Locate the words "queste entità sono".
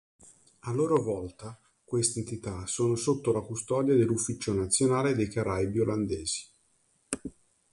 1.83-2.95